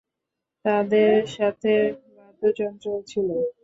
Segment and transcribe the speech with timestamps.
[0.65, 1.73] তাদের সাথে
[2.15, 3.27] বাদ্যযন্ত্রও ছিল।